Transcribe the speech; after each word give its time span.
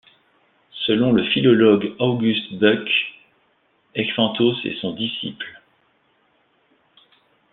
Selon 0.87 1.11
le 1.13 1.23
philologue 1.25 1.93
August 1.99 2.55
Böckh, 2.55 2.89
Ecphantos 3.93 4.55
est 4.63 4.73
son 4.81 4.93
disciple. 4.93 5.61